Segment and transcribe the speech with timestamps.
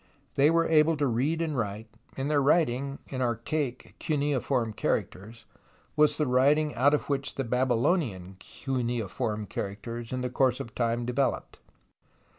[0.33, 5.45] They were able to read and write, and their writing, in archaic cuneiform characters,
[5.95, 11.05] was the writing out of which the Babylonian cuneiform characters in the course of time
[11.05, 11.59] developed.